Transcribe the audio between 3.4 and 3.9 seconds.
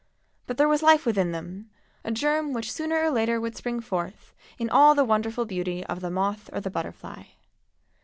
spring